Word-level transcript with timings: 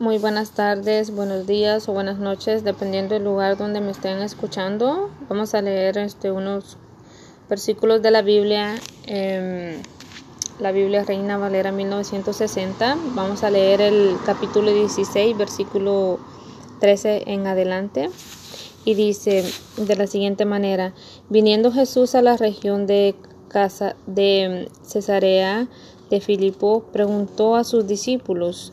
Muy 0.00 0.18
buenas 0.18 0.50
tardes, 0.50 1.14
buenos 1.14 1.46
días 1.46 1.88
o 1.88 1.92
buenas 1.92 2.18
noches, 2.18 2.64
dependiendo 2.64 3.14
del 3.14 3.22
lugar 3.22 3.56
donde 3.56 3.80
me 3.80 3.92
estén 3.92 4.18
escuchando. 4.22 5.08
Vamos 5.28 5.54
a 5.54 5.62
leer 5.62 5.98
este, 5.98 6.32
unos 6.32 6.78
versículos 7.48 8.02
de 8.02 8.10
la 8.10 8.22
Biblia, 8.22 8.74
eh, 9.06 9.80
la 10.58 10.72
Biblia 10.72 11.04
Reina 11.04 11.38
Valera 11.38 11.70
1960. 11.70 12.98
Vamos 13.14 13.44
a 13.44 13.50
leer 13.50 13.80
el 13.82 14.16
capítulo 14.26 14.72
16, 14.72 15.38
versículo 15.38 16.18
13 16.80 17.22
en 17.28 17.46
adelante. 17.46 18.10
Y 18.84 18.94
dice 18.94 19.44
de 19.76 19.94
la 19.94 20.08
siguiente 20.08 20.44
manera: 20.44 20.92
Viniendo 21.28 21.70
Jesús 21.70 22.16
a 22.16 22.22
la 22.22 22.36
región 22.36 22.88
de, 22.88 23.14
casa, 23.46 23.94
de 24.08 24.68
Cesarea 24.82 25.68
de 26.10 26.20
Filipo, 26.20 26.82
preguntó 26.92 27.54
a 27.54 27.62
sus 27.62 27.86
discípulos 27.86 28.72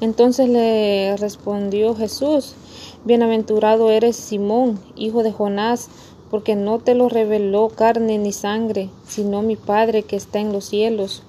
Entonces 0.00 0.48
le 0.48 1.16
respondió 1.16 1.94
Jesús, 1.94 2.54
Bienaventurado 3.04 3.90
eres 3.90 4.16
Simón, 4.16 4.78
hijo 4.96 5.22
de 5.22 5.32
Jonás, 5.32 5.88
porque 6.30 6.56
no 6.56 6.78
te 6.78 6.94
lo 6.94 7.08
reveló 7.08 7.68
carne 7.68 8.18
ni 8.18 8.32
sangre, 8.32 8.88
sino 9.06 9.42
mi 9.42 9.56
Padre 9.56 10.02
que 10.02 10.16
está 10.16 10.40
en 10.40 10.52
los 10.52 10.64
cielos. 10.64 11.22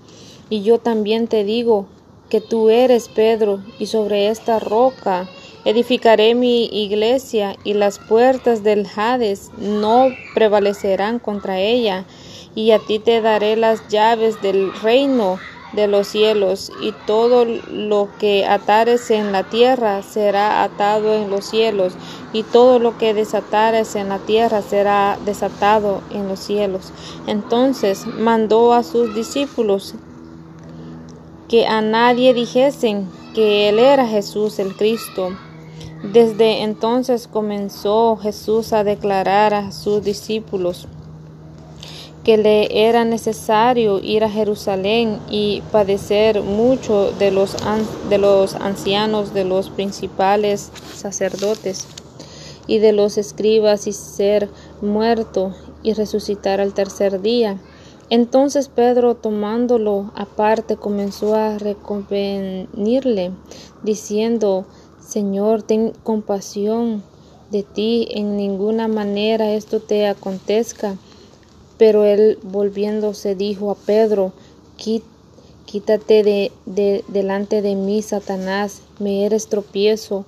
Y 0.50 0.62
yo 0.62 0.80
también 0.80 1.28
te 1.28 1.44
digo 1.44 1.86
que 2.30 2.42
tú 2.42 2.70
eres 2.70 3.08
Pedro, 3.08 3.62
y 3.78 3.86
sobre 3.88 4.30
esta 4.30 4.60
roca 4.60 5.30
edificaré 5.64 6.34
mi 6.34 6.66
iglesia, 6.66 7.56
y 7.64 7.74
las 7.74 8.00
puertas 8.00 8.64
del 8.64 8.88
Hades 8.96 9.52
no 9.58 10.08
prevalecerán 10.34 11.20
contra 11.20 11.60
ella, 11.60 12.06
y 12.56 12.72
a 12.72 12.80
ti 12.80 13.00
te 13.00 13.22
daré 13.22 13.58
las 13.58 13.88
llaves 13.90 14.42
del 14.42 14.74
reino 14.82 15.40
de 15.76 15.88
los 15.88 16.08
cielos, 16.08 16.72
y 16.82 16.94
todo 17.06 17.46
lo 17.46 18.10
que 18.20 18.46
atares 18.46 19.12
en 19.12 19.32
la 19.32 19.44
tierra 19.44 20.02
será 20.04 20.64
atado 20.64 21.14
en 21.14 21.30
los 21.30 21.46
cielos, 21.46 21.94
y 22.34 22.44
todo 22.44 22.80
lo 22.80 22.98
que 22.98 23.14
desatares 23.14 23.96
en 23.96 24.10
la 24.10 24.20
tierra 24.20 24.62
será 24.62 25.18
desatado 25.26 26.02
en 26.12 26.28
los 26.28 26.40
cielos. 26.40 26.92
Entonces 27.28 28.06
mandó 28.08 28.74
a 28.74 28.84
sus 28.84 29.14
discípulos 29.14 29.96
que 31.48 31.68
a 31.68 31.82
nadie 31.82 32.34
dijesen 32.34 33.08
que 33.34 33.70
él 33.70 33.80
era 33.80 34.08
Jesús 34.08 34.60
el 34.60 34.76
Cristo. 34.76 35.30
Desde 36.12 36.64
entonces 36.64 37.28
comenzó 37.28 38.18
Jesús 38.18 38.74
a 38.74 38.84
declarar 38.84 39.54
a 39.54 39.72
sus 39.72 40.04
discípulos 40.04 40.88
que 42.26 42.38
le 42.38 42.88
era 42.88 43.06
necesario 43.06 44.00
ir 44.00 44.24
a 44.24 44.30
Jerusalén 44.32 45.20
y 45.30 45.62
padecer 45.72 46.42
mucho 46.42 47.12
de 47.12 47.30
los, 47.30 47.56
de 48.10 48.18
los 48.18 48.56
ancianos, 48.56 49.32
de 49.36 49.46
los 49.46 49.70
principales 49.70 50.72
sacerdotes 50.96 51.86
y 52.66 52.80
de 52.80 52.94
los 52.94 53.20
escribas 53.20 53.86
y 53.86 53.94
ser 53.94 54.50
muerto 54.82 55.54
y 55.84 55.94
resucitar 55.94 56.60
al 56.60 56.74
tercer 56.74 57.22
día. 57.22 57.60
Entonces 58.10 58.70
Pedro, 58.70 59.14
tomándolo 59.14 60.12
aparte, 60.16 60.78
comenzó 60.78 61.36
a 61.36 61.60
reconvenirle, 61.60 63.34
diciendo, 63.84 64.66
Señor, 65.00 65.62
ten 65.62 65.94
compasión 66.04 67.04
de 67.52 67.62
ti, 67.62 68.08
en 68.10 68.36
ninguna 68.36 68.88
manera 68.88 69.52
esto 69.54 69.80
te 69.80 70.08
acontezca. 70.08 70.98
Pero 71.78 72.06
él 72.06 72.40
volviéndose 72.44 73.36
dijo 73.36 73.72
a 73.72 73.76
Pedro, 73.76 74.32
quítate 75.66 76.24
de, 76.24 76.52
de, 76.66 77.04
delante 77.08 77.62
de 77.62 77.76
mí, 77.76 78.02
Satanás, 78.02 78.82
me 79.00 79.26
eres 79.26 79.48
tropiezo, 79.48 80.26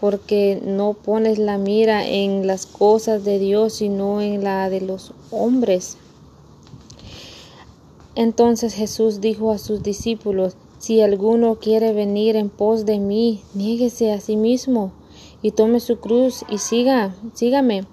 porque 0.00 0.60
no 0.64 0.94
pones 0.94 1.38
la 1.38 1.58
mira 1.58 2.06
en 2.06 2.46
las 2.46 2.66
cosas 2.66 3.24
de 3.24 3.38
Dios, 3.38 3.74
sino 3.74 4.20
en 4.20 4.42
la 4.42 4.70
de 4.70 4.80
los 4.80 5.12
hombres. 5.30 5.96
Entonces 8.14 8.74
Jesús 8.74 9.20
dijo 9.20 9.52
a 9.52 9.58
sus 9.58 9.82
discípulos, 9.82 10.56
si 10.78 11.02
alguno 11.02 11.56
quiere 11.56 11.92
venir 11.92 12.36
en 12.36 12.48
pos 12.48 12.86
de 12.86 12.98
mí, 12.98 13.42
niéguese 13.54 14.12
a 14.12 14.20
sí 14.20 14.36
mismo 14.36 14.92
y 15.42 15.50
tome 15.52 15.78
su 15.78 15.98
cruz 15.98 16.44
y 16.48 16.58
siga, 16.58 17.14
sígame 17.34 17.84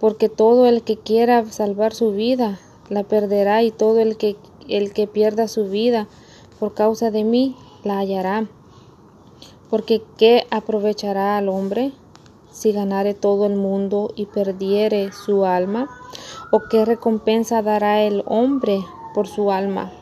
porque 0.00 0.28
todo 0.28 0.66
el 0.66 0.82
que 0.82 0.96
quiera 0.96 1.44
salvar 1.46 1.94
su 1.94 2.12
vida 2.12 2.58
la 2.88 3.02
perderá 3.02 3.62
y 3.62 3.70
todo 3.70 4.00
el 4.00 4.16
que 4.16 4.36
el 4.68 4.92
que 4.92 5.06
pierda 5.06 5.48
su 5.48 5.66
vida 5.66 6.08
por 6.58 6.74
causa 6.74 7.10
de 7.10 7.24
mí 7.24 7.56
la 7.84 7.98
hallará. 7.98 8.46
Porque 9.70 10.02
¿qué 10.16 10.46
aprovechará 10.50 11.36
al 11.36 11.48
hombre 11.48 11.92
si 12.50 12.72
ganare 12.72 13.14
todo 13.14 13.46
el 13.46 13.56
mundo 13.56 14.12
y 14.16 14.26
perdiere 14.26 15.12
su 15.12 15.44
alma? 15.44 15.88
¿O 16.50 16.62
qué 16.70 16.84
recompensa 16.84 17.62
dará 17.62 18.02
el 18.02 18.22
hombre 18.26 18.84
por 19.14 19.26
su 19.26 19.50
alma? 19.50 19.92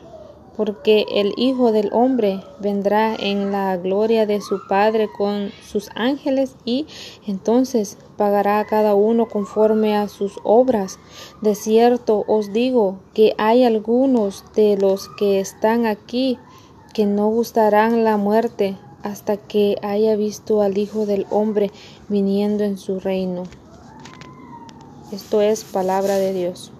Porque 0.55 1.05
el 1.09 1.33
Hijo 1.37 1.71
del 1.71 1.89
Hombre 1.91 2.41
vendrá 2.59 3.15
en 3.15 3.51
la 3.51 3.77
gloria 3.77 4.25
de 4.25 4.41
su 4.41 4.59
Padre 4.67 5.09
con 5.15 5.51
sus 5.65 5.89
ángeles 5.95 6.55
y 6.65 6.87
entonces 7.27 7.97
pagará 8.17 8.59
a 8.59 8.65
cada 8.65 8.95
uno 8.95 9.27
conforme 9.27 9.95
a 9.95 10.07
sus 10.07 10.33
obras. 10.43 10.99
De 11.41 11.55
cierto 11.55 12.23
os 12.27 12.53
digo 12.53 12.99
que 13.13 13.33
hay 13.37 13.63
algunos 13.63 14.43
de 14.55 14.77
los 14.77 15.09
que 15.17 15.39
están 15.39 15.85
aquí 15.85 16.37
que 16.93 17.05
no 17.05 17.29
gustarán 17.29 18.03
la 18.03 18.17
muerte 18.17 18.77
hasta 19.03 19.37
que 19.37 19.77
haya 19.83 20.15
visto 20.15 20.61
al 20.61 20.77
Hijo 20.77 21.05
del 21.05 21.27
Hombre 21.29 21.71
viniendo 22.09 22.63
en 22.63 22.77
su 22.77 22.99
reino. 22.99 23.43
Esto 25.11 25.41
es 25.41 25.63
palabra 25.63 26.15
de 26.15 26.33
Dios. 26.33 26.71